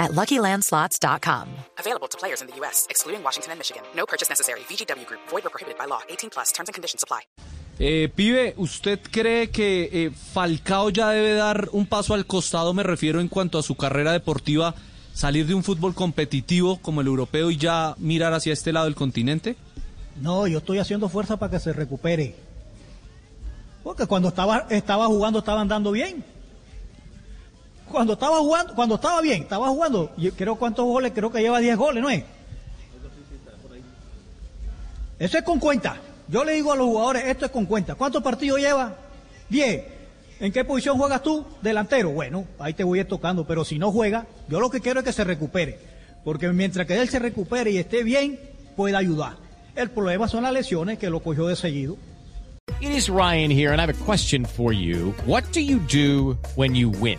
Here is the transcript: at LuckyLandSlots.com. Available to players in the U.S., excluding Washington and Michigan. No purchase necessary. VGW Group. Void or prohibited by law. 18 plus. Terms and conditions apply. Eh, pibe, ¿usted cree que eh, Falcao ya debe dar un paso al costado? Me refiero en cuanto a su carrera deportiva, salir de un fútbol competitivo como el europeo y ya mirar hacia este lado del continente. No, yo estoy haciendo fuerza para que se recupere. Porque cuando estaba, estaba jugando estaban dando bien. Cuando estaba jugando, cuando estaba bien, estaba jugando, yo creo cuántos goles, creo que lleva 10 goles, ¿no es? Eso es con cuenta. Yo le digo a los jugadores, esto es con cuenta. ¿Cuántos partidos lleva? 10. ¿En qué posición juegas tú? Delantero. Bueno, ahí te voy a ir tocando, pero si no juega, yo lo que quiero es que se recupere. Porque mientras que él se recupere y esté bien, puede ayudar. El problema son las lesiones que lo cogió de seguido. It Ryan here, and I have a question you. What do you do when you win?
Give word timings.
at 0.00 0.10
LuckyLandSlots.com. 0.12 1.46
Available 1.78 2.08
to 2.08 2.18
players 2.18 2.40
in 2.40 2.48
the 2.48 2.56
U.S., 2.60 2.86
excluding 2.90 3.22
Washington 3.22 3.52
and 3.52 3.58
Michigan. 3.60 3.82
No 3.94 4.06
purchase 4.06 4.28
necessary. 4.28 4.60
VGW 4.68 5.06
Group. 5.06 5.20
Void 5.28 5.46
or 5.46 5.50
prohibited 5.50 5.78
by 5.78 5.86
law. 5.86 6.00
18 6.08 6.30
plus. 6.30 6.50
Terms 6.52 6.68
and 6.68 6.74
conditions 6.74 7.04
apply. 7.04 7.20
Eh, 7.82 8.10
pibe, 8.14 8.52
¿usted 8.58 9.00
cree 9.10 9.48
que 9.48 9.88
eh, 9.90 10.10
Falcao 10.10 10.90
ya 10.90 11.08
debe 11.10 11.32
dar 11.32 11.70
un 11.72 11.86
paso 11.86 12.12
al 12.12 12.26
costado? 12.26 12.74
Me 12.74 12.82
refiero 12.82 13.20
en 13.20 13.28
cuanto 13.28 13.58
a 13.58 13.62
su 13.62 13.74
carrera 13.74 14.12
deportiva, 14.12 14.74
salir 15.14 15.46
de 15.46 15.54
un 15.54 15.64
fútbol 15.64 15.94
competitivo 15.94 16.78
como 16.82 17.00
el 17.00 17.06
europeo 17.06 17.50
y 17.50 17.56
ya 17.56 17.94
mirar 17.96 18.34
hacia 18.34 18.52
este 18.52 18.74
lado 18.74 18.84
del 18.84 18.94
continente. 18.94 19.56
No, 20.20 20.46
yo 20.46 20.58
estoy 20.58 20.78
haciendo 20.78 21.08
fuerza 21.08 21.38
para 21.38 21.52
que 21.52 21.58
se 21.58 21.72
recupere. 21.72 22.36
Porque 23.82 24.06
cuando 24.06 24.28
estaba, 24.28 24.66
estaba 24.68 25.06
jugando 25.06 25.38
estaban 25.38 25.66
dando 25.66 25.90
bien. 25.90 26.22
Cuando 27.90 28.14
estaba 28.14 28.38
jugando, 28.38 28.74
cuando 28.74 28.94
estaba 28.94 29.20
bien, 29.20 29.42
estaba 29.42 29.68
jugando, 29.68 30.12
yo 30.16 30.32
creo 30.32 30.56
cuántos 30.56 30.84
goles, 30.84 31.12
creo 31.12 31.30
que 31.30 31.40
lleva 31.40 31.58
10 31.58 31.76
goles, 31.76 32.02
¿no 32.02 32.10
es? 32.10 32.24
Eso 35.18 35.36
es 35.38 35.44
con 35.44 35.58
cuenta. 35.58 35.96
Yo 36.28 36.44
le 36.44 36.52
digo 36.52 36.72
a 36.72 36.76
los 36.76 36.86
jugadores, 36.86 37.24
esto 37.26 37.46
es 37.46 37.50
con 37.50 37.66
cuenta. 37.66 37.94
¿Cuántos 37.94 38.22
partidos 38.22 38.60
lleva? 38.60 38.96
10. 39.50 39.84
¿En 40.40 40.52
qué 40.52 40.64
posición 40.64 40.96
juegas 40.96 41.22
tú? 41.22 41.44
Delantero. 41.60 42.10
Bueno, 42.10 42.46
ahí 42.58 42.72
te 42.72 42.84
voy 42.84 42.98
a 42.98 43.02
ir 43.02 43.08
tocando, 43.08 43.46
pero 43.46 43.64
si 43.64 43.78
no 43.78 43.92
juega, 43.92 44.26
yo 44.48 44.60
lo 44.60 44.70
que 44.70 44.80
quiero 44.80 45.00
es 45.00 45.04
que 45.04 45.12
se 45.12 45.24
recupere. 45.24 45.78
Porque 46.24 46.48
mientras 46.48 46.86
que 46.86 46.98
él 46.98 47.08
se 47.08 47.18
recupere 47.18 47.70
y 47.70 47.78
esté 47.78 48.02
bien, 48.02 48.38
puede 48.76 48.96
ayudar. 48.96 49.36
El 49.76 49.90
problema 49.90 50.28
son 50.28 50.44
las 50.44 50.52
lesiones 50.52 50.98
que 50.98 51.10
lo 51.10 51.20
cogió 51.20 51.46
de 51.46 51.56
seguido. 51.56 51.96
It 52.80 53.08
Ryan 53.08 53.50
here, 53.50 53.72
and 53.72 53.80
I 53.80 53.82
have 53.82 53.90
a 53.90 54.04
question 54.04 54.46
you. 54.72 55.14
What 55.26 55.44
do 55.52 55.60
you 55.60 55.80
do 55.80 56.38
when 56.56 56.74
you 56.74 56.88
win? 56.88 57.18